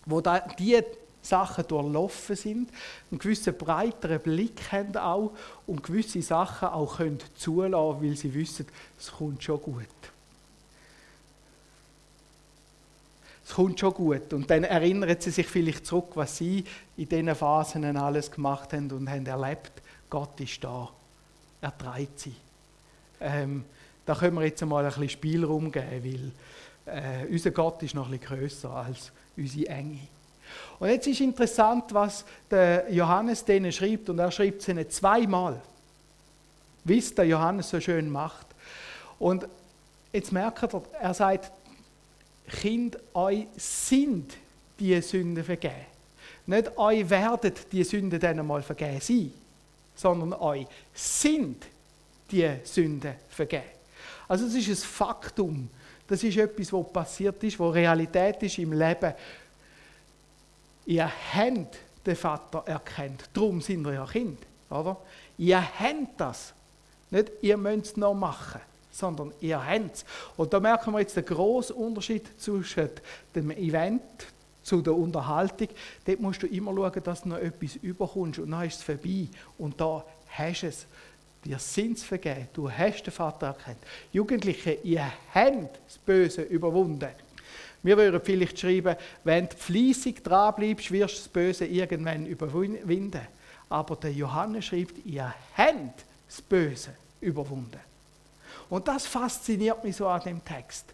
[0.06, 0.22] wo
[0.58, 0.86] diese
[1.22, 2.70] Sachen durchlaufen sind,
[3.12, 5.32] einen gewissen breiteren Blick haben auch
[5.68, 8.66] und gewisse Sachen auch können zulassen, weil sie wissen,
[8.98, 9.97] es kommt schon gut.
[13.48, 14.34] Es kommt schon gut.
[14.34, 16.66] Und dann erinnern sie sich vielleicht zurück, was sie
[16.98, 19.72] in diesen Phasen alles gemacht haben und haben erlebt,
[20.10, 20.90] Gott ist da.
[21.62, 22.36] Er treibt sie.
[23.22, 23.64] Ähm,
[24.06, 26.34] da können wir jetzt mal ein bisschen Spielraum geben,
[26.86, 30.00] weil äh, unser Gott ist noch ein bisschen grösser als unsere Enge.
[30.80, 35.62] Und jetzt ist interessant, was der Johannes denen schreibt, und er schreibt es ihnen zweimal,
[36.84, 38.48] wie es der Johannes so schön macht.
[39.20, 39.48] Und
[40.12, 41.52] jetzt merkt ihr, er sagt
[42.48, 44.38] Kind, euch sind
[44.80, 45.86] die Sünden vergeben.
[46.46, 49.34] Nicht euch werden die Sünden dann einmal vergeben sein,
[49.96, 51.66] sondern euch sind
[52.32, 53.64] die Sünden vergeben.
[54.28, 55.70] Also es ist ein Faktum.
[56.08, 59.14] Das ist etwas, was passiert ist, was Realität ist im Leben.
[60.86, 63.30] Ihr habt den Vater erkannt.
[63.34, 64.40] Darum sind wir ja Kind.
[64.70, 64.98] Oder?
[65.38, 66.54] Ihr habt das.
[67.10, 68.62] Nicht, ihr müsst es noch machen
[68.98, 70.06] sondern ihr habt.
[70.36, 72.90] Und da merken wir jetzt den grossen Unterschied zwischen
[73.36, 74.02] dem Event
[74.64, 75.70] zu der Unterhaltung.
[76.06, 79.28] Dort musst du immer schauen, dass du noch etwas überkommst und dann ist es vorbei.
[79.58, 80.88] Und da hast du es.
[81.46, 82.50] Dir sind es vergeben.
[82.54, 83.78] Du hast den Vater erkannt.
[84.12, 87.10] Jugendliche, ihr habt das Böse überwunden.
[87.84, 93.22] Wir würden vielleicht schreiben, wenn du fleissig dran bleibst, wirst du das Böse irgendwann überwinden.
[93.70, 96.90] Aber der Johannes schreibt, ihr habt das Böse
[97.22, 97.80] überwunden.
[98.70, 100.86] Und das fasziniert mich so an dem Text.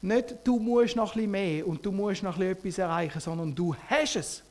[0.00, 3.74] Nicht, du musst noch ein bisschen mehr und du musst noch etwas erreichen, sondern du
[3.88, 4.42] hast es.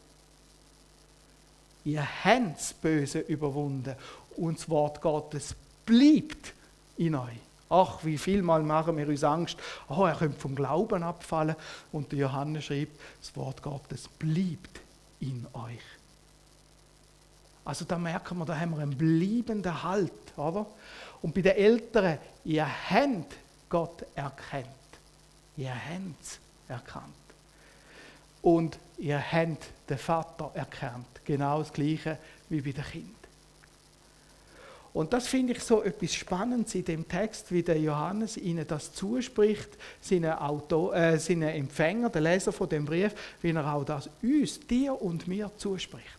[1.85, 3.95] Ihr habt das Böse überwunden
[4.35, 6.53] und das Wort Gottes bleibt
[6.97, 7.39] in euch.
[7.69, 9.57] Ach, wie viel Mal machen wir uns Angst,
[9.89, 11.55] oh, er könnte vom Glauben abfallen.
[11.91, 14.81] Und der Johannes schreibt, das Wort Gottes bleibt
[15.19, 15.81] in euch.
[17.65, 20.65] Also da merken wir, da haben wir einen bleibenden Halt, oder?
[21.21, 23.35] Und bei den Älteren, ihr habt
[23.69, 24.67] Gott erkannt.
[25.57, 27.05] Ihr habt es erkannt.
[28.41, 31.07] Und ihr habt den Vater erkannt.
[31.25, 32.17] Genau das Gleiche
[32.49, 33.17] wie bei den Kindern.
[34.97, 38.93] Und das finde ich so etwas Spannendes in dem Text, wie der Johannes ihnen das
[38.93, 39.69] zuspricht,
[40.01, 44.59] seinen, Autor, äh, seinen Empfänger, der Leser von dem Brief, wie er auch das uns,
[44.65, 46.17] dir und mir zuspricht.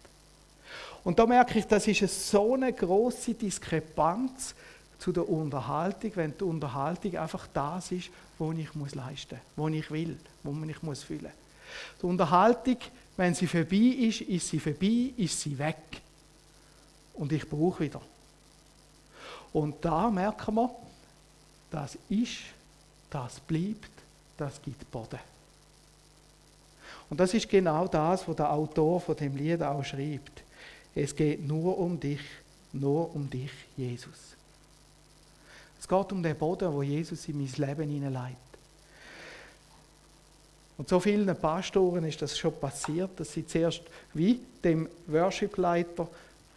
[1.02, 4.54] Und da merke ich, das ist so eine große Diskrepanz
[4.98, 9.78] zu der Unterhaltung, wenn die Unterhaltung einfach das ist, was ich muss leisten muss, was
[9.78, 11.32] ich will, was ich muss fühlen.
[12.00, 12.78] Die Unterhaltung,
[13.16, 16.02] wenn sie vorbei ist, ist sie vorbei, ist sie weg.
[17.14, 18.00] Und ich brauche wieder.
[19.52, 20.70] Und da merken wir,
[21.70, 22.38] das ist,
[23.10, 23.90] das bleibt,
[24.36, 25.18] das gibt Boden.
[27.10, 30.42] Und das ist genau das, was der Autor von dem Lied auch schreibt.
[30.94, 32.20] Es geht nur um dich,
[32.72, 34.37] nur um dich, Jesus.
[35.88, 38.36] Es geht um den Boden, wo Jesus in mein Leben hineinleitet.
[40.76, 43.80] Und so vielen Pastoren ist das schon passiert, dass sie zuerst
[44.12, 46.06] wie dem Worship-Leiter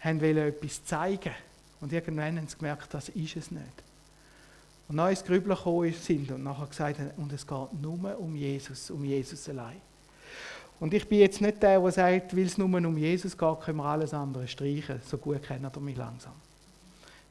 [0.04, 1.32] etwas zeigen
[1.80, 3.84] und irgendwann haben sie gemerkt, das ist es nicht.
[4.90, 8.36] Und dann ins Grübeln gekommen sind und nachher gesagt haben, und es geht nur um
[8.36, 9.80] Jesus, um Jesus allein.
[10.82, 13.78] Und ich bin jetzt nicht der, der sagt, weil es nur um Jesus geht, können
[13.78, 15.00] wir alles andere streichen.
[15.06, 16.34] So gut kennen wir mich langsam.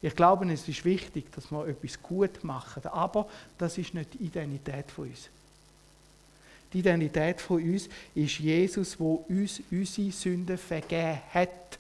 [0.03, 4.25] Ich glaube, es ist wichtig, dass wir etwas gut machen, aber das ist nicht die
[4.25, 5.29] Identität von uns.
[6.73, 11.79] Die Identität von uns ist Jesus, wo uns unsere Sünden vergeben hat.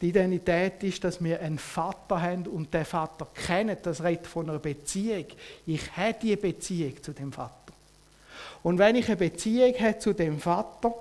[0.00, 3.86] Die Identität ist, dass wir einen Vater haben und der Vater kennt.
[3.86, 5.26] Das redet von einer Beziehung.
[5.66, 7.72] Ich habe die Beziehung zu dem Vater.
[8.62, 10.92] Und wenn ich eine Beziehung habe zu dem Vater,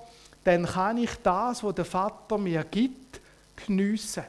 [0.44, 3.20] dann kann ich das, was der Vater mir gibt,
[3.66, 4.24] geniessen.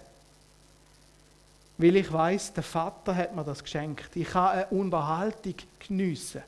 [1.77, 4.15] Weil ich weiß, der Vater hat mir das geschenkt.
[4.15, 6.43] Ich kann eine Unterhaltung geniessen.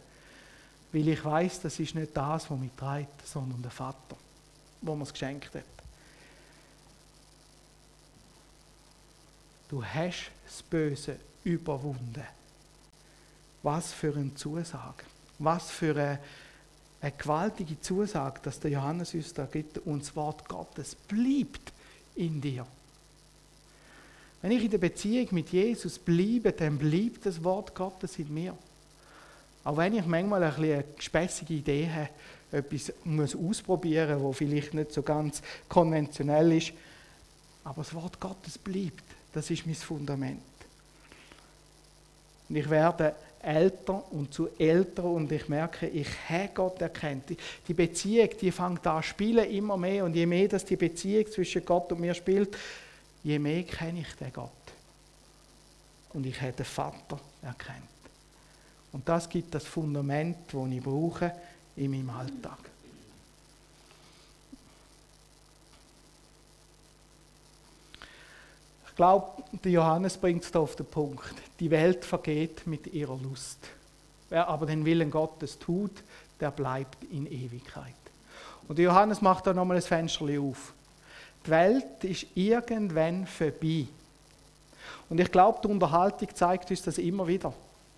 [0.92, 4.16] Weil ich weiß, das ist nicht das, was mich treibt, sondern der Vater,
[4.82, 5.64] wo mir es geschenkt hat.
[9.68, 12.24] Du hast das Böse überwunden.
[13.62, 15.04] Was für eine Zusage.
[15.40, 16.20] Was für eine,
[17.00, 19.78] eine gewaltige Zusage, dass der Johannes uns da gibt.
[19.78, 21.72] Und das Wort Gottes bleibt
[22.14, 22.64] in dir.
[24.42, 28.56] Wenn ich in der Beziehung mit Jesus bleibe, dann bleibt das Wort Gottes in mir.
[29.64, 32.08] Auch wenn ich manchmal ein eine gespässige Idee habe,
[32.52, 36.72] etwas muss ausprobieren muss, das vielleicht nicht so ganz konventionell ist,
[37.64, 39.02] aber das Wort Gottes bleibt.
[39.32, 40.40] Das ist mein Fundament.
[42.48, 47.24] Und ich werde älter und zu älter und ich merke, ich habe Gott erkannt.
[47.66, 51.64] Die Beziehung, die fängt an spielen immer mehr und je mehr dass die Beziehung zwischen
[51.64, 52.56] Gott und mir spielt,
[53.26, 54.52] je mehr kenne ich den Gott.
[56.12, 57.82] Und ich habe den Vater erkannt.
[58.92, 61.32] Und das gibt das Fundament, das ich brauche
[61.74, 62.58] in meinem Alltag.
[68.88, 71.34] Ich glaube, Johannes bringt es da auf den Punkt.
[71.58, 73.58] Die Welt vergeht mit ihrer Lust.
[74.30, 76.04] Wer aber den Willen Gottes tut,
[76.38, 77.92] der bleibt in Ewigkeit.
[78.68, 80.72] Und Johannes macht da nochmal ein Fenster auf.
[81.46, 83.86] Die Welt ist irgendwann vorbei.
[85.08, 87.52] Und ich glaube, die Unterhaltung zeigt uns das immer wieder.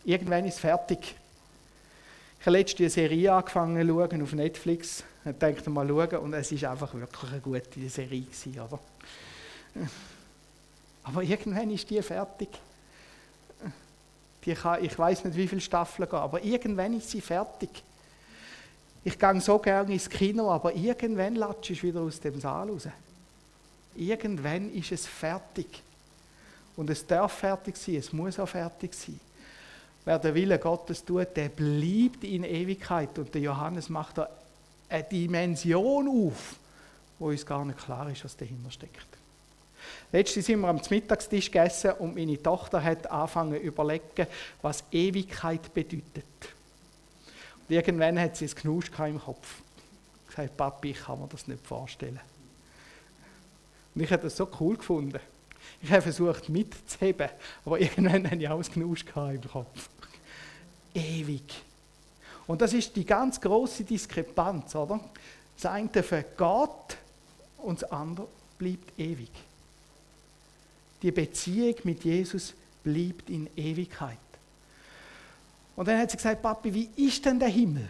[0.04, 1.16] Irgendwann ist es fertig.
[2.40, 5.02] Ich habe letztens eine Serie angefangen zu schauen auf Netflix.
[5.24, 8.78] Ich dachte mal schauen und es ist einfach wirklich eine gute Serie gewesen, oder?
[11.04, 12.48] Aber irgendwann ist die fertig.
[14.44, 17.82] Die kann, ich weiß nicht, wie viele Staffeln gehen, aber irgendwann ist sie fertig.
[19.04, 22.88] Ich gehe so gerne ins Kino, aber irgendwann latsche ich wieder aus dem Saal raus.
[23.98, 25.82] Irgendwann ist es fertig.
[26.76, 29.18] Und es darf fertig sein, es muss auch fertig sein.
[30.04, 33.18] Wer den Willen Gottes tut, der bleibt in Ewigkeit.
[33.18, 34.28] Und der Johannes macht da
[34.88, 36.56] eine Dimension auf,
[37.18, 39.06] wo uns gar nicht klar ist, was dahinter steckt.
[40.12, 44.26] Letztens sind wir am Mittagstisch gegessen und meine Tochter hat angefangen zu überlegen,
[44.62, 46.24] was Ewigkeit bedeutet.
[47.68, 49.62] Und irgendwann hat sie es Knusch im Kopf.
[50.28, 52.20] Gesagt, Papi, ich kann mir das nicht vorstellen.
[53.98, 55.18] Und ich habe das so cool gefunden.
[55.82, 57.30] Ich habe versucht mitzuheben,
[57.64, 59.88] aber irgendwann hatte ich ein Knusch im Kopf
[60.94, 61.64] ewig.
[62.46, 65.00] Und das ist die ganz große Diskrepanz, oder?
[65.56, 66.96] Das eine vergeht
[67.56, 69.32] und das andere bleibt ewig.
[71.02, 74.16] Die Beziehung mit Jesus bleibt in Ewigkeit.
[75.74, 77.88] Und dann hat sie gesagt, Papi, wie ist denn der Himmel?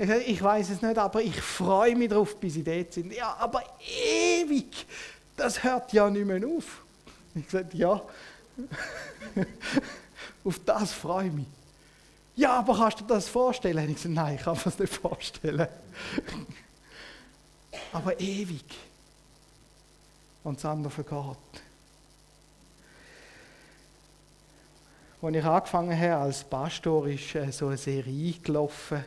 [0.00, 3.12] Ich, ich weiß es nicht, aber ich freue mich darauf, bis sie dort sind.
[3.12, 3.62] Ja, aber
[4.50, 4.86] ewig,
[5.36, 6.82] das hört ja nicht mehr auf.
[7.34, 8.02] Ich sagte, ja,
[10.44, 11.46] auf das freue ich mich.
[12.36, 13.88] Ja, aber kannst du dir das vorstellen?
[13.88, 15.68] Ich gesagt, nein, ich kann mir das nicht vorstellen.
[17.92, 18.64] aber ewig.
[20.42, 21.36] Und das andere vergeht.
[25.22, 29.04] Als ich angefangen habe als Pastor, ist äh, so eine Serie gelaufen,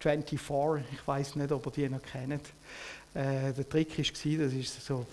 [0.00, 0.84] 24.
[0.92, 2.50] Ich weiß nicht, ob ihr die noch kennt.
[3.18, 5.04] Äh, der Trick war, das ist so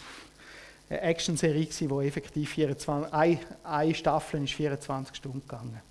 [0.88, 5.82] eine Action-Serie, die effektiv 24, eine, eine Staffel ist 24 Stunden gegangen.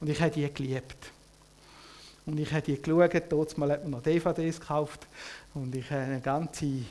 [0.00, 1.12] Und ich habe die geliebt.
[2.24, 5.06] Und ich habe die geschaut, mal hat man noch DVDs gekauft
[5.52, 6.84] und ich habe eine ganze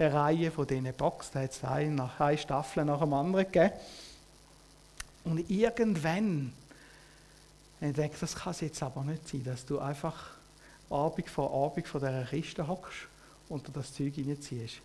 [0.00, 3.74] Reihe von diesen Boxen, da hat es eine, eine Staffel nach dem anderen gegeben.
[5.24, 6.52] Und irgendwann
[7.80, 10.30] habe ich gedacht, das kann es jetzt aber nicht sein, dass du einfach
[10.90, 13.11] Abend vor Abend vor dieser Kiste hockst
[13.48, 14.76] und du das Zeug reinziehst.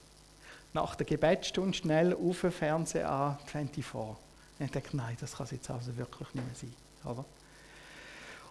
[0.73, 3.93] Nach der Gebetsstunde schnell auf den Fernseher an 24.
[3.93, 7.11] Und ich dachte, nein, das kann es jetzt also wirklich nicht mehr sein.
[7.11, 7.25] Oder?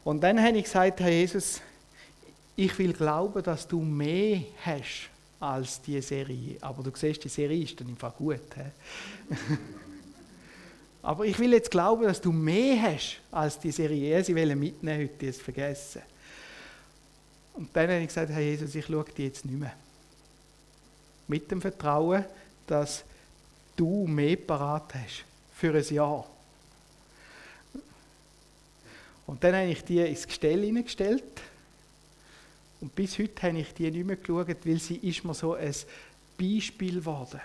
[0.05, 1.61] Und dann habe ich gesagt, Herr Jesus,
[2.55, 6.57] ich will glauben, dass du mehr hast als die Serie.
[6.61, 8.41] Aber du siehst, die Serie ist dann einfach gut.
[11.03, 14.23] Aber ich will jetzt glauben, dass du mehr hast als die Serie.
[14.25, 16.03] Sie wollen mitnehmen heute, es vergessen.
[17.55, 19.73] Und dann habe ich gesagt, Herr Jesus, ich schaue die jetzt nicht mehr.
[21.29, 22.25] Mit dem Vertrauen,
[22.67, 23.05] dass
[23.77, 25.25] du mehr parat hast
[25.55, 26.27] für ein Jahr.
[29.27, 31.25] Und dann habe ich die ins Gestell hineingestellt.
[32.81, 35.75] Und bis heute habe ich die nicht mehr geschaut, weil sie ist mir so ein
[36.39, 37.41] Beispiel geworden.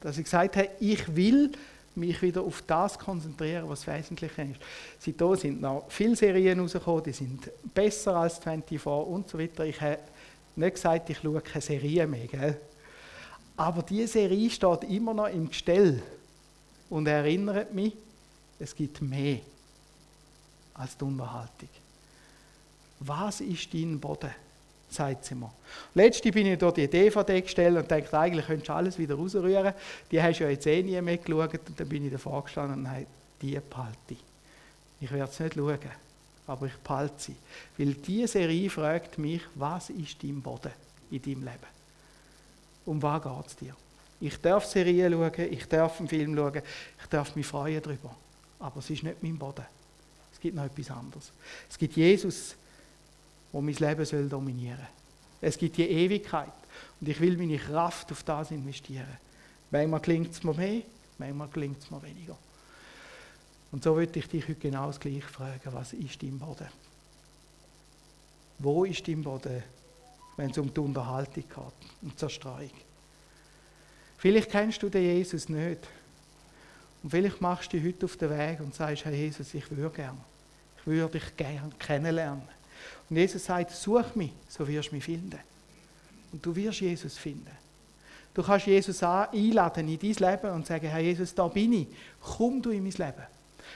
[0.00, 1.50] Dass ich gesagt habe, ich will
[1.96, 4.60] mich wieder auf das konzentrieren, was wesentlich ist.
[5.00, 9.64] Seitdem sind noch viele Serien rausgekommen, die sind besser als 24 und so weiter.
[9.64, 9.98] Ich habe
[10.54, 12.26] nicht gesagt, ich schaue keine Serie mehr.
[12.26, 12.60] Gell?
[13.58, 16.00] Aber diese Serie steht immer noch im Gestell
[16.88, 17.92] und erinnert mich,
[18.60, 19.40] es gibt mehr
[20.74, 21.68] als die Unterhaltung.
[23.00, 24.30] Was ist dein Boden?
[24.90, 25.52] sagt sie mir.
[25.92, 29.74] Letzte bin ich durch die DVD gestellt und dachte, eigentlich könntest du alles wieder rausrühren.
[30.10, 31.52] Die hast du ja jetzt eh nie mehr geschaut.
[31.68, 33.06] Und dann bin ich davor gestanden und habe
[33.42, 34.14] die behalte
[35.00, 35.10] ich.
[35.10, 35.78] werde es nicht schauen,
[36.46, 37.36] aber ich behalte sie.
[37.76, 40.72] Weil diese Serie fragt mich, was ist dein Boden
[41.10, 41.77] in deinem Leben?
[42.88, 43.76] Um was geht es dir?
[44.18, 46.62] Ich darf Serien schauen, ich darf einen Film schauen,
[47.00, 48.16] ich darf mich freuen darüber.
[48.58, 49.66] Aber es ist nicht mein Boden.
[50.32, 51.30] Es gibt noch etwas anderes.
[51.68, 52.56] Es gibt Jesus,
[53.52, 55.48] der mein Leben dominieren soll.
[55.48, 56.48] Es gibt die Ewigkeit.
[56.98, 59.18] Und ich will meine Kraft auf das investieren.
[59.70, 60.82] Manchmal klingt es mir mehr,
[61.18, 62.38] manchmal klingt es mir weniger.
[63.70, 65.72] Und so würde ich dich heute genau das Gleiche fragen.
[65.72, 66.68] Was ist dein Boden?
[68.58, 69.62] Wo ist dein Boden,
[70.38, 71.56] wenn es um die Unterhaltung geht,
[72.00, 72.70] um die Zerstreuung?
[74.16, 75.86] Vielleicht kennst du den Jesus nicht.
[77.02, 79.94] Und vielleicht machst du dich heute auf den Weg und sagst, Herr Jesus, ich würde
[79.94, 80.18] gerne.
[80.80, 82.48] Ich würde dich gerne kennenlernen.
[83.10, 85.38] Und Jesus sagt, such mich, so wirst du mich finden.
[86.32, 87.50] Und du wirst Jesus finden.
[88.32, 91.88] Du kannst Jesus einladen in dein Leben und sagen, Herr Jesus, da bin ich.
[92.20, 93.26] Komm du in mein Leben.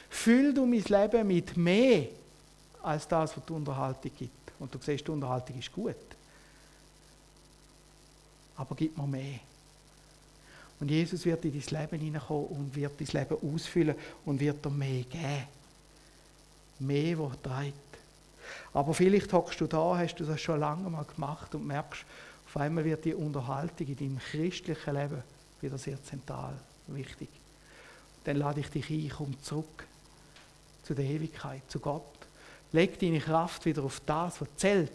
[0.08, 2.06] Füll du mein Leben mit mehr
[2.82, 4.52] als das, was die Unterhaltung gibt.
[4.60, 5.96] Und du siehst, die Unterhaltung ist gut.
[8.56, 9.40] Aber gib mir mehr.
[10.80, 13.94] Und Jesus wird in dein Leben hineinkommen und wird dein Leben ausfüllen
[14.24, 15.46] und wird dir mehr geben.
[16.80, 17.76] Mehr, was trägt.
[18.72, 22.04] Aber vielleicht hockst du da, hast du das schon lange mal gemacht und merkst,
[22.46, 25.22] auf einmal wird die Unterhaltung in deinem christlichen Leben
[25.60, 26.54] wieder sehr zentral,
[26.88, 27.28] wichtig.
[28.24, 29.86] Dann lade ich dich ein, komm zurück
[30.82, 32.02] zu der Ewigkeit, zu Gott.
[32.72, 34.90] Leg deine Kraft wieder auf das, was zählt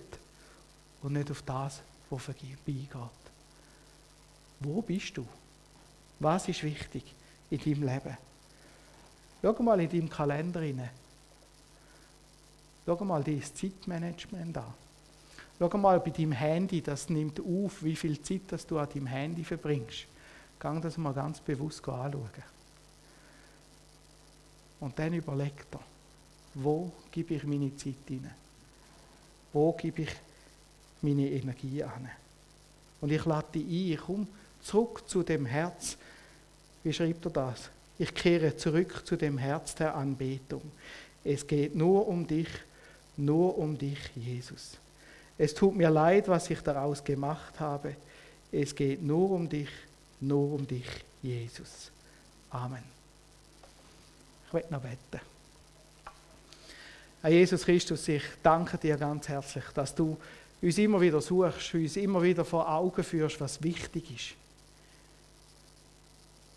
[1.02, 3.27] und nicht auf das, was vorbeigeht.
[4.60, 5.26] Wo bist du?
[6.20, 7.04] Was ist wichtig
[7.50, 8.18] in deinem Leben?
[9.42, 10.90] Schau mal in deinem Kalender rein.
[12.86, 14.74] Schau mal dein Zeitmanagement an.
[15.60, 19.08] Schau mal bei deinem Handy, das nimmt auf, wie viel Zeit das du an deinem
[19.08, 20.08] Handy verbringst.
[20.60, 22.30] Gang das mal ganz bewusst anschauen.
[24.80, 25.80] Und dann überleg dir,
[26.56, 28.30] wo gebe ich meine Zeit hin?
[29.54, 30.16] Wo gebe ich
[31.02, 32.10] meine Energie an?
[33.02, 34.28] Und ich lade dich ein, komm
[34.68, 35.98] zurück zu dem Herz.
[36.84, 37.70] Wie schreibt er das?
[37.98, 40.62] Ich kehre zurück zu dem Herz der Anbetung.
[41.24, 42.50] Es geht nur um dich,
[43.16, 44.78] nur um dich, Jesus.
[45.38, 47.96] Es tut mir leid, was ich daraus gemacht habe.
[48.52, 49.70] Es geht nur um dich,
[50.20, 50.88] nur um dich,
[51.22, 51.92] Jesus.
[52.50, 52.84] Amen.
[54.48, 55.22] Ich werde noch beten.
[57.22, 60.18] Herr Jesus Christus, ich danke dir ganz herzlich, dass du
[60.62, 64.47] uns immer wieder suchst, uns immer wieder vor Augen führst, was wichtig ist.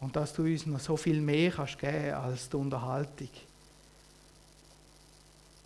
[0.01, 3.29] Und dass du uns noch so viel mehr kannst geben als die Unterhaltung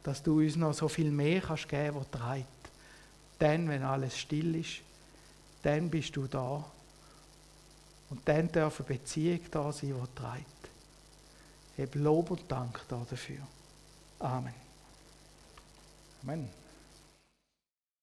[0.05, 2.47] dass du uns noch so viel mehr kannst geben, was treibt.
[3.39, 4.83] Dann, wenn alles still ist,
[5.63, 6.65] dann bist du da.
[8.11, 10.69] Und dann darf eine Beziehung da sein, die treibt.
[11.77, 13.41] Heb Lob und Dank dafür.
[14.21, 14.55] Amen.
[16.23, 16.64] Amen.